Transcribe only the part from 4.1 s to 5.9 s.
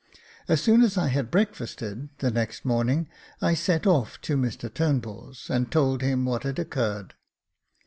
to Mr Turnbull's, and